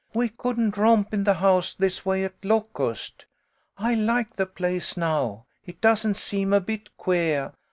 [0.15, 3.27] We couldn't romp in the house this way at Locust.
[3.77, 7.53] I like the place now, it doesn't seem a bit queah.